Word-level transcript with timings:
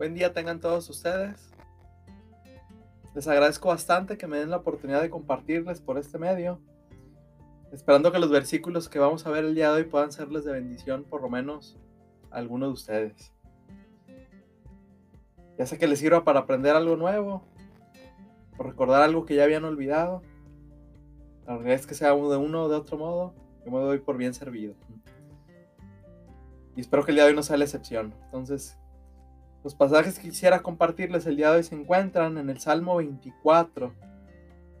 Buen 0.00 0.14
día 0.14 0.32
tengan 0.32 0.60
todos 0.60 0.88
ustedes. 0.88 1.50
Les 3.14 3.28
agradezco 3.28 3.68
bastante 3.68 4.16
que 4.16 4.26
me 4.26 4.38
den 4.38 4.48
la 4.48 4.56
oportunidad 4.56 5.02
de 5.02 5.10
compartirles 5.10 5.82
por 5.82 5.98
este 5.98 6.18
medio. 6.18 6.58
Esperando 7.70 8.10
que 8.10 8.18
los 8.18 8.30
versículos 8.30 8.88
que 8.88 8.98
vamos 8.98 9.26
a 9.26 9.30
ver 9.30 9.44
el 9.44 9.54
día 9.54 9.70
de 9.70 9.82
hoy 9.82 9.84
puedan 9.84 10.10
serles 10.10 10.44
de 10.46 10.52
bendición 10.52 11.04
por 11.04 11.20
lo 11.20 11.28
menos 11.28 11.78
a 12.30 12.38
alguno 12.38 12.64
de 12.64 12.72
ustedes. 12.72 13.34
Ya 15.58 15.66
sea 15.66 15.76
que 15.76 15.86
les 15.86 15.98
sirva 15.98 16.24
para 16.24 16.40
aprender 16.40 16.74
algo 16.74 16.96
nuevo 16.96 17.44
o 18.56 18.62
recordar 18.62 19.02
algo 19.02 19.26
que 19.26 19.34
ya 19.34 19.44
habían 19.44 19.66
olvidado. 19.66 20.22
La 21.46 21.56
realidad 21.56 21.78
es 21.78 21.86
que 21.86 21.94
sea 21.94 22.14
de 22.14 22.36
uno 22.38 22.62
o 22.62 22.68
de 22.70 22.76
otro 22.76 22.96
modo, 22.96 23.34
yo 23.66 23.70
me 23.70 23.80
doy 23.80 23.98
por 23.98 24.16
bien 24.16 24.32
servido. 24.32 24.72
Y 26.74 26.80
espero 26.80 27.04
que 27.04 27.10
el 27.10 27.16
día 27.16 27.24
de 27.24 27.32
hoy 27.32 27.36
no 27.36 27.42
sea 27.42 27.58
la 27.58 27.64
excepción. 27.64 28.14
Entonces, 28.24 28.79
los 29.62 29.74
pasajes 29.74 30.18
que 30.18 30.30
quisiera 30.30 30.62
compartirles 30.62 31.26
el 31.26 31.36
día 31.36 31.50
de 31.50 31.58
hoy 31.58 31.62
se 31.62 31.74
encuentran 31.74 32.38
en 32.38 32.48
el 32.48 32.60
Salmo 32.60 32.96
24, 32.96 33.92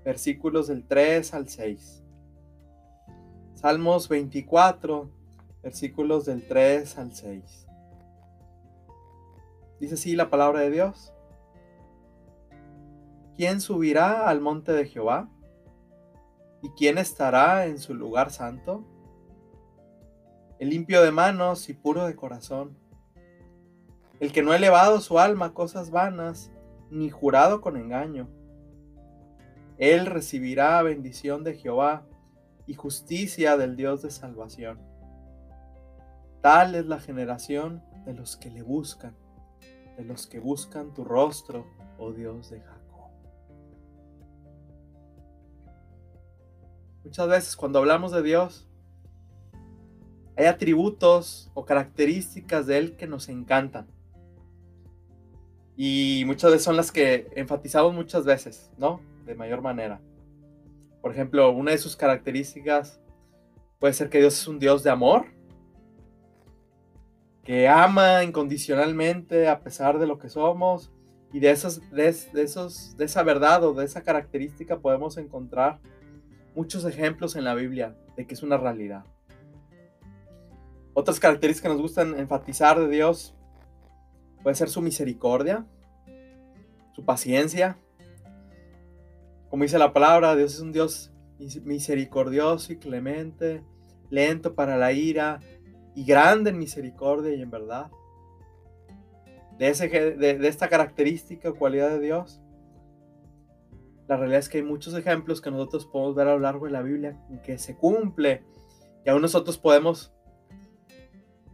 versículos 0.04 0.68
del 0.68 0.86
3 0.86 1.34
al 1.34 1.48
6. 1.48 2.02
Salmos 3.54 4.08
24, 4.08 5.10
versículos 5.62 6.24
del 6.24 6.48
3 6.48 6.96
al 6.96 7.12
6. 7.12 7.66
Dice 9.80 9.94
así 9.94 10.16
la 10.16 10.30
palabra 10.30 10.60
de 10.60 10.70
Dios. 10.70 11.12
¿Quién 13.36 13.60
subirá 13.60 14.28
al 14.28 14.40
monte 14.40 14.72
de 14.72 14.86
Jehová? 14.86 15.28
¿Y 16.62 16.70
quién 16.70 16.96
estará 16.96 17.66
en 17.66 17.78
su 17.78 17.94
lugar 17.94 18.30
santo? 18.30 18.86
El 20.58 20.70
limpio 20.70 21.02
de 21.02 21.10
manos 21.10 21.68
y 21.68 21.74
puro 21.74 22.06
de 22.06 22.16
corazón 22.16 22.79
el 24.20 24.32
que 24.32 24.42
no 24.42 24.52
ha 24.52 24.56
elevado 24.56 25.00
su 25.00 25.18
alma 25.18 25.46
a 25.46 25.54
cosas 25.54 25.90
vanas, 25.90 26.52
ni 26.90 27.08
jurado 27.08 27.62
con 27.62 27.76
engaño. 27.78 28.28
Él 29.78 30.04
recibirá 30.04 30.82
bendición 30.82 31.42
de 31.42 31.54
Jehová 31.54 32.06
y 32.66 32.74
justicia 32.74 33.56
del 33.56 33.76
Dios 33.76 34.02
de 34.02 34.10
salvación. 34.10 34.78
Tal 36.42 36.74
es 36.74 36.84
la 36.84 37.00
generación 37.00 37.82
de 38.04 38.12
los 38.12 38.36
que 38.36 38.50
le 38.50 38.62
buscan, 38.62 39.16
de 39.96 40.04
los 40.04 40.26
que 40.26 40.38
buscan 40.38 40.92
tu 40.92 41.02
rostro, 41.02 41.66
oh 41.98 42.12
Dios 42.12 42.50
de 42.50 42.60
Jacob. 42.60 43.10
Muchas 47.04 47.28
veces 47.28 47.56
cuando 47.56 47.78
hablamos 47.78 48.12
de 48.12 48.22
Dios, 48.22 48.68
hay 50.36 50.44
atributos 50.44 51.50
o 51.54 51.64
características 51.64 52.66
de 52.66 52.76
Él 52.76 52.96
que 52.96 53.06
nos 53.06 53.30
encantan 53.30 53.88
y 55.82 56.24
muchas 56.26 56.50
veces 56.50 56.64
son 56.64 56.76
las 56.76 56.92
que 56.92 57.28
enfatizamos 57.34 57.94
muchas 57.94 58.26
veces, 58.26 58.70
¿no? 58.76 59.00
De 59.24 59.34
mayor 59.34 59.62
manera. 59.62 59.98
Por 61.00 61.10
ejemplo, 61.10 61.50
una 61.52 61.70
de 61.70 61.78
sus 61.78 61.96
características 61.96 63.00
puede 63.78 63.94
ser 63.94 64.10
que 64.10 64.18
Dios 64.18 64.38
es 64.38 64.46
un 64.46 64.58
Dios 64.58 64.82
de 64.82 64.90
amor, 64.90 65.24
que 67.44 67.66
ama 67.66 68.22
incondicionalmente 68.24 69.48
a 69.48 69.60
pesar 69.60 69.98
de 69.98 70.06
lo 70.06 70.18
que 70.18 70.28
somos. 70.28 70.92
Y 71.32 71.40
de, 71.40 71.50
esos, 71.50 71.80
de, 71.90 72.08
esos, 72.08 72.94
de 72.98 73.04
esa 73.06 73.22
verdad 73.22 73.64
o 73.64 73.72
de 73.72 73.86
esa 73.86 74.02
característica 74.02 74.80
podemos 74.80 75.16
encontrar 75.16 75.80
muchos 76.54 76.84
ejemplos 76.84 77.36
en 77.36 77.44
la 77.44 77.54
Biblia 77.54 77.96
de 78.18 78.26
que 78.26 78.34
es 78.34 78.42
una 78.42 78.58
realidad. 78.58 79.06
Otras 80.92 81.18
características 81.18 81.70
que 81.70 81.74
nos 81.74 81.80
gustan 81.80 82.18
enfatizar 82.18 82.78
de 82.78 82.88
Dios 82.90 83.34
Puede 84.42 84.56
ser 84.56 84.68
su 84.70 84.80
misericordia, 84.80 85.66
su 86.94 87.04
paciencia. 87.04 87.78
Como 89.48 89.64
dice 89.64 89.78
la 89.78 89.92
palabra, 89.92 90.36
Dios 90.36 90.54
es 90.54 90.60
un 90.60 90.72
Dios 90.72 91.12
misericordioso 91.64 92.72
y 92.72 92.76
clemente, 92.76 93.62
lento 94.10 94.54
para 94.54 94.76
la 94.76 94.92
ira 94.92 95.40
y 95.94 96.04
grande 96.04 96.50
en 96.50 96.58
misericordia 96.58 97.34
y 97.34 97.42
en 97.42 97.50
verdad. 97.50 97.90
De, 99.58 99.68
ese, 99.68 99.88
de, 99.88 100.48
esta 100.48 100.68
característica 100.68 101.50
o 101.50 101.54
cualidad 101.54 101.90
de 101.90 102.00
Dios, 102.00 102.40
la 104.08 104.16
realidad 104.16 104.40
es 104.40 104.48
que 104.48 104.58
hay 104.58 104.64
muchos 104.64 104.94
ejemplos 104.94 105.40
que 105.40 105.50
nosotros 105.50 105.86
podemos 105.86 106.14
ver 106.14 106.28
a 106.28 106.32
lo 106.32 106.40
largo 106.40 106.66
de 106.66 106.72
la 106.72 106.82
Biblia 106.82 107.20
en 107.30 107.40
que 107.42 107.58
se 107.58 107.76
cumple 107.76 108.42
y 109.04 109.10
aún 109.10 109.22
nosotros 109.22 109.58
podemos 109.58 110.12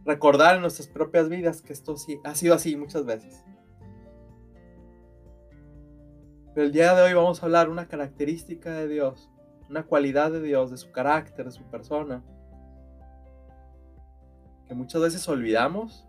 recordar 0.07 0.55
en 0.55 0.61
nuestras 0.61 0.87
propias 0.87 1.27
vidas 1.27 1.61
que 1.61 1.73
esto 1.73 1.97
sí 1.97 2.17
ha 2.23 2.33
sido 2.33 2.55
así 2.55 2.77
muchas 2.77 3.05
veces. 3.05 3.43
Pero 6.55 6.65
el 6.65 6.71
día 6.71 6.95
de 6.95 7.01
hoy 7.03 7.13
vamos 7.13 7.43
a 7.43 7.45
hablar 7.45 7.69
una 7.69 7.89
característica 7.89 8.71
de 8.71 8.87
Dios, 8.87 9.29
una 9.69 9.85
cualidad 9.85 10.31
de 10.31 10.41
Dios, 10.41 10.71
de 10.71 10.77
su 10.77 10.91
carácter, 10.91 11.45
de 11.45 11.51
su 11.51 11.63
persona, 11.65 12.23
que 14.65 14.73
muchas 14.73 15.01
veces 15.01 15.27
olvidamos, 15.27 16.07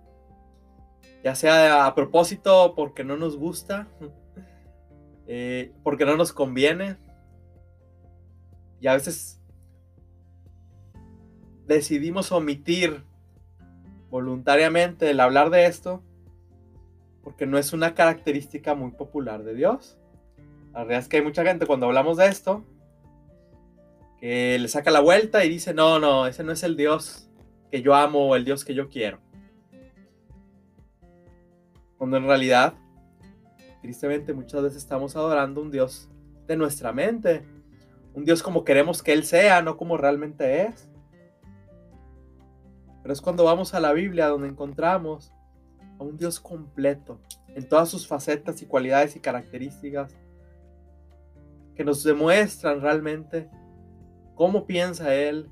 ya 1.25 1.34
sea 1.34 1.84
a 1.84 1.94
propósito 1.97 2.75
porque 2.76 3.03
no 3.03 3.16
nos 3.16 3.37
gusta, 3.37 3.88
eh, 5.26 5.75
porque 5.82 6.06
no 6.06 6.16
nos 6.16 6.32
conviene, 6.32 6.98
y 8.81 8.87
a 8.87 8.94
veces 8.94 9.42
decidimos 11.66 12.31
omitir 12.31 13.04
voluntariamente 14.10 15.10
el 15.10 15.20
hablar 15.20 15.50
de 15.50 15.66
esto 15.66 16.02
porque 17.22 17.46
no 17.46 17.58
es 17.58 17.72
una 17.72 17.94
característica 17.94 18.74
muy 18.74 18.92
popular 18.92 19.44
de 19.44 19.54
Dios. 19.54 19.98
La 20.72 20.84
verdad 20.84 21.00
es 21.00 21.08
que 21.08 21.19
hay 21.19 21.22
mucha 21.22 21.44
gente 21.44 21.66
cuando 21.66 21.86
hablamos 21.86 22.16
de 22.16 22.28
esto 22.28 22.64
que 24.19 24.58
le 24.58 24.69
saca 24.69 24.91
la 24.91 25.00
vuelta 25.00 25.44
y 25.44 25.48
dice, 25.48 25.74
no, 25.74 25.98
no, 25.98 26.26
ese 26.26 26.42
no 26.42 26.52
es 26.52 26.62
el 26.62 26.76
Dios 26.76 27.28
que 27.70 27.82
yo 27.82 27.94
amo 27.94 28.28
o 28.28 28.36
el 28.36 28.44
Dios 28.44 28.64
que 28.64 28.74
yo 28.74 28.88
quiero. 28.88 29.20
Cuando 31.96 32.16
en 32.16 32.26
realidad, 32.26 32.75
tristemente, 33.82 34.32
muchas 34.32 34.62
veces 34.62 34.78
estamos 34.78 35.14
adorando 35.14 35.60
un 35.60 35.70
Dios 35.70 36.08
de 36.46 36.56
nuestra 36.56 36.92
mente. 36.92 37.44
Un 38.14 38.25
Dios 38.25 38.42
como 38.42 38.64
queremos 38.64 39.02
que 39.02 39.12
Él 39.12 39.25
sea, 39.25 39.62
no 39.62 39.76
como 39.76 39.96
realmente 39.96 40.62
es. 40.62 40.88
Pero 43.08 43.14
es 43.14 43.22
cuando 43.22 43.44
vamos 43.44 43.72
a 43.72 43.80
la 43.80 43.94
Biblia 43.94 44.26
donde 44.26 44.48
encontramos 44.48 45.32
a 45.98 46.02
un 46.02 46.19
Dios 46.19 46.38
completo 46.38 47.19
en 47.46 47.66
todas 47.66 47.88
sus 47.88 48.06
facetas 48.06 48.60
y 48.60 48.66
cualidades 48.66 49.16
y 49.16 49.20
características 49.20 50.14
que 51.74 51.84
nos 51.84 52.04
demuestran 52.04 52.82
realmente 52.82 53.48
cómo 54.34 54.66
piensa 54.66 55.14
Él, 55.14 55.48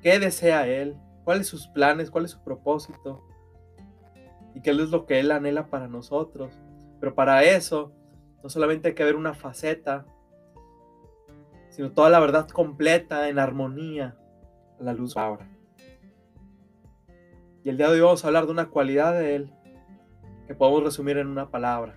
qué 0.00 0.18
desea 0.18 0.66
Él, 0.66 0.96
cuáles 1.24 1.46
sus 1.46 1.68
planes, 1.68 2.10
cuál 2.10 2.24
es 2.24 2.30
su 2.30 2.42
propósito 2.42 3.22
y 4.54 4.62
qué 4.62 4.70
es 4.70 4.78
lo 4.78 5.04
que 5.04 5.20
Él 5.20 5.32
anhela 5.32 5.68
para 5.68 5.88
nosotros. 5.88 6.58
Pero 7.00 7.14
para 7.14 7.44
eso 7.44 7.92
no 8.42 8.48
solamente 8.48 8.88
hay 8.88 8.94
que 8.94 9.04
ver 9.04 9.16
una 9.16 9.34
faceta, 9.34 10.06
sino 11.68 11.92
toda 11.92 12.08
la 12.08 12.18
verdad 12.18 12.48
completa 12.48 13.28
en 13.28 13.38
armonía 13.38 14.16
a 14.80 14.82
la 14.82 14.94
luz 14.94 15.18
ahora. 15.18 15.50
Y 17.66 17.68
el 17.68 17.78
día 17.78 17.88
de 17.88 17.94
hoy 17.94 18.00
vamos 18.00 18.22
a 18.22 18.28
hablar 18.28 18.46
de 18.46 18.52
una 18.52 18.70
cualidad 18.70 19.12
de 19.12 19.34
Él 19.34 19.52
que 20.46 20.54
podemos 20.54 20.84
resumir 20.84 21.18
en 21.18 21.26
una 21.26 21.50
palabra, 21.50 21.96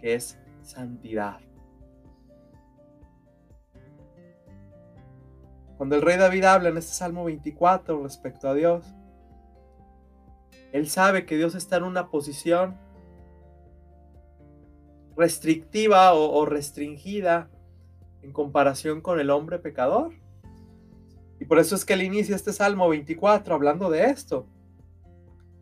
que 0.00 0.14
es 0.14 0.38
santidad. 0.62 1.38
Cuando 5.76 5.96
el 5.96 6.00
rey 6.00 6.16
David 6.16 6.44
habla 6.44 6.70
en 6.70 6.78
este 6.78 6.94
Salmo 6.94 7.24
24 7.24 8.02
respecto 8.04 8.48
a 8.48 8.54
Dios, 8.54 8.86
él 10.72 10.88
sabe 10.88 11.26
que 11.26 11.36
Dios 11.36 11.54
está 11.54 11.76
en 11.76 11.82
una 11.82 12.08
posición 12.08 12.78
restrictiva 15.14 16.14
o, 16.14 16.46
restringida 16.46 17.50
en 18.22 18.32
comparación 18.32 19.02
con 19.02 19.20
el 19.20 19.28
hombre 19.28 19.58
pecador. 19.58 20.14
Y 21.38 21.44
por 21.44 21.58
eso 21.58 21.74
es 21.74 21.84
que 21.84 21.92
él 21.92 22.02
inicia 22.02 22.34
este 22.34 22.54
Salmo 22.54 22.88
24 22.88 23.54
hablando 23.54 23.90
de 23.90 24.06
esto. 24.06 24.48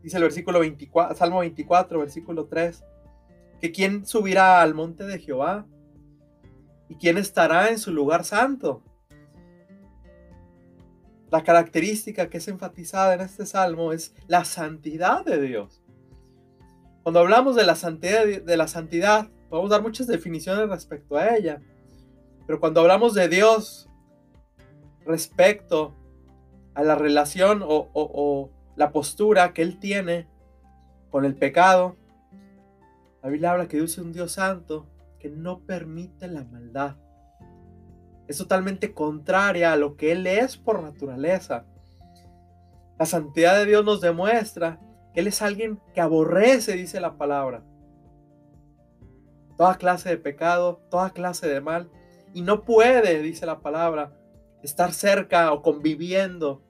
Dice 0.03 0.17
el 0.17 0.23
versículo 0.23 0.59
24, 0.59 1.15
Salmo 1.15 1.39
24, 1.39 1.99
versículo 1.99 2.45
3, 2.45 2.83
que 3.61 3.71
quién 3.71 4.05
subirá 4.05 4.61
al 4.61 4.73
monte 4.73 5.05
de 5.05 5.17
Jehová 5.17 5.65
y 6.89 6.95
quién 6.95 7.17
estará 7.17 7.69
en 7.69 7.79
su 7.79 7.93
lugar 7.93 8.25
santo. 8.25 8.83
La 11.31 11.41
característica 11.41 12.29
que 12.29 12.37
es 12.37 12.47
enfatizada 12.49 13.13
en 13.13 13.21
este 13.21 13.45
salmo 13.45 13.93
es 13.93 14.13
la 14.27 14.43
santidad 14.43 15.23
de 15.23 15.41
Dios. 15.41 15.81
Cuando 17.01 17.21
hablamos 17.21 17.55
de 17.55 17.63
la 17.63 17.75
santidad, 17.75 18.25
de 18.25 18.57
la 18.57 18.67
santidad, 18.67 19.29
podemos 19.49 19.71
dar 19.71 19.81
muchas 19.81 20.07
definiciones 20.07 20.69
respecto 20.69 21.15
a 21.15 21.33
ella. 21.33 21.61
Pero 22.45 22.59
cuando 22.59 22.81
hablamos 22.81 23.13
de 23.13 23.29
Dios 23.29 23.89
respecto 25.05 25.95
a 26.73 26.83
la 26.83 26.95
relación 26.95 27.61
o, 27.63 27.89
o 27.93 28.51
la 28.75 28.91
postura 28.91 29.53
que 29.53 29.61
él 29.61 29.79
tiene 29.79 30.27
con 31.09 31.25
el 31.25 31.35
pecado 31.35 31.95
La 33.21 33.29
Biblia 33.29 33.51
habla 33.51 33.67
que 33.67 33.77
Dios 33.77 33.91
es 33.91 33.97
un 33.99 34.13
Dios 34.13 34.33
santo 34.33 34.87
que 35.19 35.29
no 35.29 35.59
permite 35.59 36.27
la 36.27 36.43
maldad. 36.43 36.97
Es 38.27 38.37
totalmente 38.37 38.93
contraria 38.93 39.71
a 39.71 39.77
lo 39.77 39.95
que 39.95 40.11
Él 40.11 40.27
es 40.27 40.57
por 40.57 40.81
naturaleza. 40.81 41.65
La 42.99 43.05
santidad 43.05 43.57
de 43.57 43.65
Dios 43.65 43.85
nos 43.85 44.01
demuestra 44.01 44.81
que 45.13 45.21
Él 45.21 45.27
es 45.27 45.41
alguien 45.41 45.79
que 45.93 46.01
aborrece, 46.01 46.73
dice 46.73 46.99
la 46.99 47.17
palabra. 47.17 47.63
Toda 49.57 49.77
clase 49.77 50.09
de 50.09 50.17
pecado, 50.17 50.81
toda 50.89 51.11
clase 51.11 51.47
de 51.47 51.61
mal. 51.61 51.89
Y 52.33 52.41
no 52.41 52.63
puede, 52.63 53.21
dice 53.21 53.45
la 53.45 53.61
palabra, 53.61 54.13
estar 54.61 54.91
cerca 54.91 55.53
o 55.53 55.61
conviviendo 55.61 56.63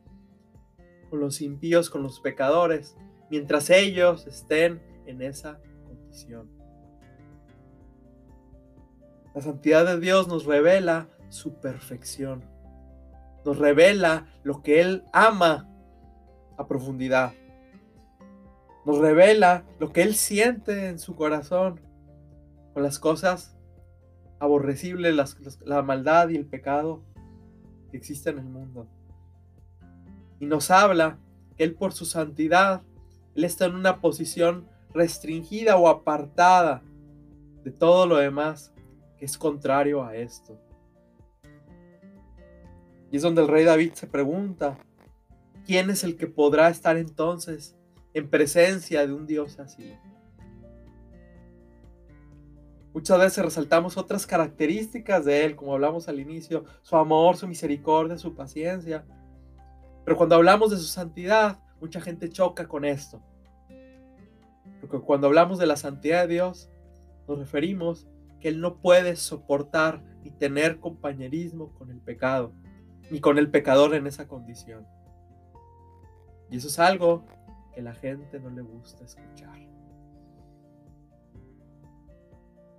con 1.14 1.20
los 1.20 1.42
impíos, 1.42 1.92
con 1.92 2.02
los 2.02 2.20
pecadores, 2.22 2.98
mientras 3.30 3.70
ellos 3.70 4.26
estén 4.26 4.82
en 5.06 5.22
esa 5.22 5.60
la 9.36 9.42
santidad 9.42 9.86
de 9.86 10.00
Dios 10.00 10.28
nos 10.28 10.46
revela 10.46 11.08
su 11.30 11.60
perfección. 11.60 12.44
Nos 13.46 13.60
revela 13.60 14.26
lo 14.42 14.64
que 14.64 14.82
Él 14.82 15.04
ama 15.14 15.70
a 16.58 16.68
profundidad. 16.68 17.34
Nos 18.84 18.98
revela 18.98 19.66
lo 19.78 19.94
que 19.94 20.02
Él 20.02 20.16
siente 20.16 20.88
en 20.88 20.98
su 20.98 21.16
corazón 21.16 21.80
con 22.74 22.82
las 22.82 22.98
cosas 22.98 23.56
aborrecibles, 24.40 25.16
la 25.64 25.84
maldad 25.84 26.30
y 26.30 26.38
el 26.38 26.48
pecado 26.48 27.04
que 27.92 27.98
existen 27.98 28.40
en 28.40 28.46
el 28.48 28.52
mundo. 28.52 28.88
Y 30.44 30.46
nos 30.46 30.72
habla 30.72 31.18
que 31.56 31.64
Él 31.64 31.74
por 31.74 31.94
su 31.94 32.04
santidad, 32.04 32.82
Él 33.34 33.46
está 33.46 33.64
en 33.64 33.76
una 33.76 34.02
posición 34.02 34.68
restringida 34.94 35.78
o 35.78 35.88
apartada 35.88 36.84
de 37.64 37.72
todo 37.72 38.06
lo 38.06 38.18
demás 38.18 38.74
que 39.18 39.24
es 39.24 39.38
contrario 39.38 40.04
a 40.04 40.18
esto. 40.18 40.60
Y 43.10 43.16
es 43.16 43.22
donde 43.22 43.42
el 43.42 43.48
rey 43.48 43.64
David 43.64 43.94
se 43.94 44.06
pregunta, 44.06 44.78
¿quién 45.66 45.90
es 45.90 46.04
el 46.04 46.18
que 46.18 46.28
podrá 46.28 46.68
estar 46.68 46.98
entonces 46.98 47.78
en 48.14 48.30
presencia 48.30 49.08
de 49.08 49.14
un 49.14 49.26
Dios 49.26 49.62
así? 49.62 49.94
Muchas 52.94 53.18
veces 53.18 53.46
resaltamos 53.46 53.96
otras 53.96 54.28
características 54.28 55.24
de 55.24 55.46
Él, 55.46 55.56
como 55.56 55.74
hablamos 55.74 56.10
al 56.10 56.20
inicio, 56.20 56.66
su 56.82 56.98
amor, 56.98 57.38
su 57.38 57.48
misericordia, 57.48 58.18
su 58.18 58.36
paciencia. 58.36 59.06
Pero 60.06 60.18
cuando 60.18 60.36
hablamos 60.36 60.72
de 60.72 60.78
su 60.78 60.84
santidad, 60.84 61.60
mucha 61.80 62.02
gente 62.02 62.30
choca 62.30 62.68
con 62.68 62.86
esto. 62.86 63.22
Porque 64.82 65.00
cuando 65.00 65.28
hablamos 65.28 65.60
de 65.60 65.66
la 65.66 65.78
santidad 65.78 66.24
de 66.24 66.34
Dios, 66.34 66.70
nos 67.28 67.40
referimos 67.40 68.08
que 68.40 68.50
Él 68.50 68.60
no 68.60 68.82
puede 68.82 69.16
soportar 69.16 70.04
ni 70.24 70.32
tener 70.32 70.80
compañerismo 70.80 71.74
con 71.74 71.90
el 71.90 72.02
pecado, 72.02 72.54
ni 73.10 73.22
con 73.22 73.38
el 73.38 73.50
pecador 73.50 73.96
en 73.96 74.08
esa 74.08 74.28
condición. 74.28 74.86
Y 76.50 76.58
eso 76.58 76.68
es 76.68 76.80
algo 76.80 77.26
que 77.74 77.82
la 77.82 77.94
gente 77.94 78.40
no 78.40 78.50
le 78.50 78.62
gusta 78.62 79.06
escuchar. 79.06 79.58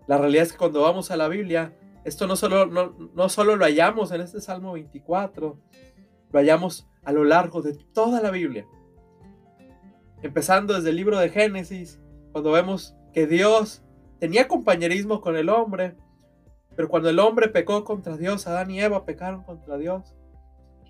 La 0.07 0.19
realidad 0.19 0.43
es 0.45 0.53
que 0.53 0.59
cuando 0.59 0.83
vamos 0.83 1.11
a 1.11 1.17
la 1.17 1.29
Biblia, 1.29 1.75
esto 2.05 2.27
no 2.27 2.37
solo, 2.37 2.67
no, 2.67 2.95
no 3.15 3.29
solo 3.31 3.57
lo 3.57 3.65
hallamos 3.65 4.13
en 4.13 4.21
este 4.21 4.41
Salmo 4.41 4.75
24, 4.75 5.59
lo 6.31 6.39
hallamos 6.39 6.87
a 7.05 7.13
lo 7.13 7.25
largo 7.25 7.63
de 7.63 7.75
toda 7.93 8.21
la 8.21 8.31
Biblia 8.31 8.67
empezando 10.25 10.73
desde 10.73 10.89
el 10.89 10.97
libro 10.97 11.19
de 11.19 11.29
Génesis, 11.29 12.01
cuando 12.33 12.51
vemos 12.51 12.97
que 13.13 13.27
Dios 13.27 13.85
tenía 14.19 14.49
compañerismo 14.49 15.21
con 15.21 15.37
el 15.37 15.51
hombre, 15.51 15.97
pero 16.75 16.89
cuando 16.89 17.11
el 17.11 17.19
hombre 17.19 17.49
pecó 17.49 17.85
contra 17.85 18.17
Dios, 18.17 18.47
Adán 18.47 18.71
y 18.71 18.81
Eva 18.81 19.05
pecaron 19.05 19.43
contra 19.43 19.77
Dios, 19.77 20.15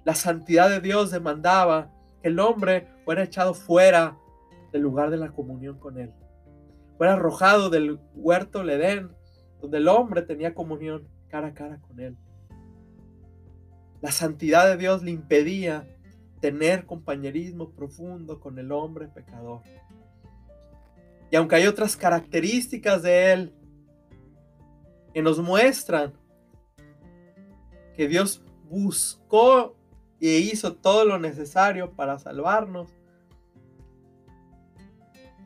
la 0.05 0.15
santidad 0.15 0.71
de 0.71 0.81
Dios 0.81 1.11
demandaba 1.11 1.91
que 2.23 2.29
el 2.29 2.39
hombre 2.39 2.87
fuera 3.05 3.25
echado 3.25 3.55
fuera 3.55 4.17
del 4.73 4.83
lugar 4.83 5.11
de 5.11 5.17
la 5.17 5.33
comunión 5.33 5.81
con 5.81 5.99
él, 5.99 6.13
fuera 6.97 7.15
arrojado 7.15 7.71
del 7.71 7.99
huerto 8.15 8.61
del 8.61 8.71
Edén, 8.71 9.11
donde 9.61 9.79
el 9.79 9.89
hombre 9.89 10.23
tenía 10.23 10.55
comunión 10.55 11.09
cara 11.29 11.49
a 11.49 11.55
cara 11.55 11.81
con 11.81 11.99
él. 11.99 12.17
La 14.01 14.13
santidad 14.13 14.69
de 14.69 14.77
Dios 14.77 15.03
le 15.03 15.11
impedía 15.11 15.89
tener 16.45 16.85
compañerismo 16.85 17.71
profundo 17.71 18.39
con 18.39 18.59
el 18.59 18.71
hombre 18.71 19.09
pecador. 19.09 19.63
Y 21.31 21.37
aunque 21.37 21.57
hay 21.57 21.67
otras 21.67 21.97
características 21.97 23.03
de 23.03 23.33
él 23.33 23.55
que 25.15 25.23
nos 25.23 25.39
muestran 25.39 26.13
que 27.97 28.09
Dios 28.09 28.45
buscó 28.69 29.75
e 30.21 30.37
hizo 30.37 30.75
todo 30.75 31.07
lo 31.07 31.19
necesario 31.19 31.93
para 31.93 32.19
salvarnos, 32.19 32.95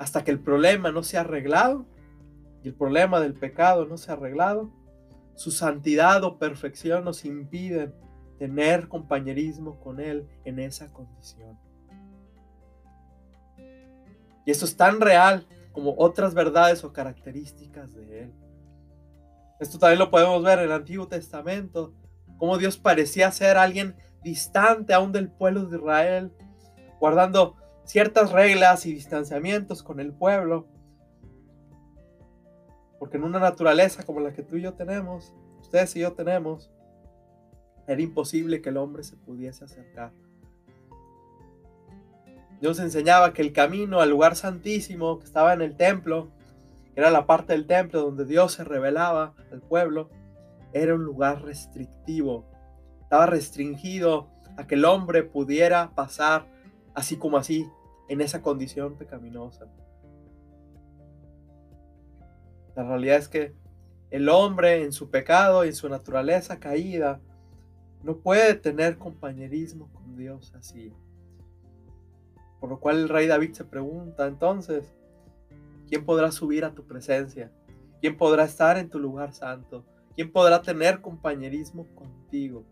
hasta 0.01 0.25
que 0.25 0.33
el 0.33 0.41
problema 0.41 0.91
no 0.91 1.05
se 1.05 1.17
ha 1.17 1.21
arreglado 1.21 1.87
y 2.65 2.67
el 2.67 2.75
problema 2.75 3.21
del 3.21 3.35
pecado 3.35 3.87
no 3.87 3.99
se 3.99 4.11
ha 4.11 4.15
arreglado, 4.15 4.69
su 5.37 5.53
santidad 5.53 6.25
o 6.25 6.41
perfección 6.41 7.05
nos 7.05 7.25
impiden 7.25 7.95
tener 8.39 8.89
compañerismo 8.89 9.81
con 9.81 10.01
Él 10.01 10.29
en 10.45 10.59
esa 10.59 10.93
condición. 10.93 11.59
Y 14.47 14.51
esto 14.51 14.65
es 14.65 14.77
tan 14.77 15.01
real 15.01 15.47
como 15.73 15.95
otras 15.99 16.35
verdades 16.35 16.83
o 16.85 16.93
características 16.93 17.95
de 17.95 18.23
Él. 18.23 18.33
Esto 19.61 19.79
también 19.79 19.99
lo 19.99 20.11
podemos 20.11 20.43
ver 20.43 20.61
en 20.61 20.67
el 20.67 20.73
Antiguo 20.73 21.09
Testamento, 21.09 21.93
como 22.39 22.59
Dios 22.59 22.79
parecía 22.79 23.31
ser 23.33 23.57
alguien 23.57 23.97
distante 24.23 24.95
aún 24.95 25.13
del 25.13 25.31
pueblo 25.31 25.67
de 25.67 25.77
Israel, 25.77 26.33
guardando 27.01 27.57
ciertas 27.85 28.31
reglas 28.33 28.87
y 28.87 28.95
distanciamientos 28.95 29.83
con 29.83 29.99
el 29.99 30.13
pueblo. 30.13 30.69
Porque 32.99 33.17
en 33.17 33.25
una 33.25 33.41
naturaleza 33.41 34.05
como 34.05 34.21
la 34.21 34.33
que 34.33 34.43
tú 34.43 34.57
y 34.57 34.63
yo 34.63 34.75
tenemos, 34.75 35.33
ustedes 35.61 35.95
y 35.97 36.01
yo 36.01 36.13
tenemos, 36.13 36.71
era 37.89 38.01
imposible 38.03 38.61
que 38.61 38.69
el 38.69 38.77
hombre 38.77 39.03
se 39.03 39.17
pudiese 39.17 39.65
acercar. 39.65 40.13
Dios 42.61 42.79
enseñaba 42.81 43.33
que 43.33 43.43
el 43.43 43.53
camino 43.53 44.01
al 44.01 44.11
lugar 44.11 44.37
santísimo 44.37 45.19
que 45.19 45.25
estaba 45.25 45.55
en 45.55 45.63
el 45.63 45.77
templo, 45.77 46.29
que 46.95 47.01
era 47.01 47.11
la 47.11 47.27
parte 47.27 47.55
del 47.55 47.67
templo 47.67 48.03
donde 48.03 48.27
Dios 48.27 48.53
se 48.53 48.65
revelaba 48.65 49.35
al 49.51 49.63
pueblo, 49.63 50.11
era 50.73 50.95
un 50.95 51.03
lugar 51.03 51.43
restrictivo. 51.43 52.45
Estaba 53.03 53.27
restringido 53.27 54.29
a 54.59 54.67
que 54.67 54.75
el 54.75 54.85
hombre 54.85 55.23
pudiera 55.23 55.93
pasar 55.95 56.47
así 56.95 57.17
como 57.17 57.37
así, 57.37 57.67
en 58.09 58.21
esa 58.21 58.43
condición 58.43 58.97
pecaminosa. 58.97 59.67
La 62.75 62.83
realidad 62.85 63.17
es 63.17 63.29
que 63.29 63.55
el 64.11 64.29
hombre 64.29 64.83
en 64.83 64.93
su 64.93 65.11
pecado 65.11 65.65
y 65.65 65.69
en 65.69 65.75
su 65.75 65.89
naturaleza 65.89 66.59
caída 66.59 67.21
no 68.03 68.17
puede 68.19 68.55
tener 68.55 68.99
compañerismo 68.99 69.91
con 69.93 70.17
Dios 70.17 70.55
así. 70.55 70.93
Por 72.61 72.71
lo 72.71 72.81
cual 72.81 72.99
el 72.99 73.09
rey 73.09 73.27
David 73.27 73.53
se 73.53 73.65
pregunta 73.65 74.27
entonces, 74.27 74.95
¿quién 75.89 76.05
podrá 76.05 76.31
subir 76.31 76.65
a 76.65 76.75
tu 76.75 76.87
presencia? 76.87 77.53
¿Quién 78.01 78.17
podrá 78.17 78.45
estar 78.45 78.79
en 78.79 78.89
tu 78.91 78.99
lugar 78.99 79.33
santo? 79.33 79.85
¿Quién 80.15 80.33
podrá 80.33 80.63
tener 80.63 81.01
compañerismo 81.01 81.87
contigo? 81.95 82.65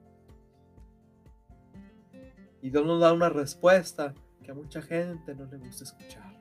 Y 2.62 2.70
Dios 2.70 2.84
nos 2.84 3.00
da 3.00 3.12
una 3.12 3.28
respuesta 3.28 4.14
que 4.42 4.50
a 4.50 4.54
mucha 4.54 4.82
gente 4.82 5.34
no 5.34 5.46
le 5.46 5.56
gusta 5.58 5.84
escuchar. 5.84 6.36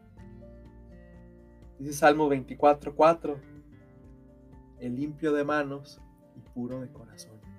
Dice 1.77 1.93
Salmo 1.93 2.29
24:4, 2.29 3.37
el 4.79 4.95
limpio 4.95 5.33
de 5.33 5.43
manos 5.43 5.99
y 6.35 6.39
puro 6.39 6.81
de 6.81 6.91
corazón 6.91 7.54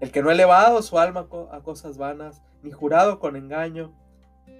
el 0.00 0.10
que 0.10 0.22
no 0.22 0.28
ha 0.28 0.32
elevado 0.32 0.82
su 0.82 0.98
alma 0.98 1.28
a 1.50 1.60
cosas 1.60 1.96
vanas, 1.96 2.42
ni 2.62 2.70
jurado 2.70 3.18
con 3.18 3.36
engaño, 3.36 3.92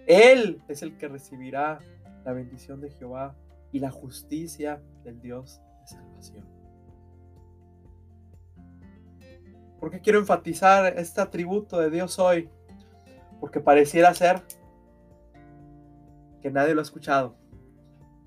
él 0.07 0.63
es 0.69 0.83
el 0.83 0.97
que 0.97 1.09
recibirá 1.09 1.81
la 2.25 2.33
bendición 2.33 2.81
de 2.81 2.91
Jehová 2.91 3.35
y 3.73 3.81
la 3.81 3.91
justicia 3.91 4.83
del 5.03 5.21
Dios 5.21 5.61
de 5.81 5.87
salvación. 5.87 6.47
¿Por 9.81 9.91
qué 9.91 10.01
quiero 10.01 10.19
enfatizar 10.19 10.99
este 10.99 11.21
atributo 11.21 11.79
de 11.79 11.91
Dios 11.91 12.19
hoy? 12.19 12.49
Porque 13.41 13.61
pareciera 13.61 14.15
ser 14.15 14.43
que 16.41 16.51
nadie 16.51 16.75
lo 16.75 16.81
ha 16.81 16.85
escuchado. 16.85 17.37